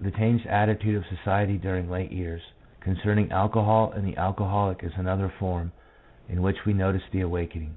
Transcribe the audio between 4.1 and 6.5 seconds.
alcoholic, is another form in